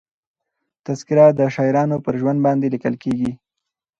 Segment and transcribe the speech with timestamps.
[0.85, 3.31] تذکره د شاعرانو پر ژوند باندي لیکل کېږي.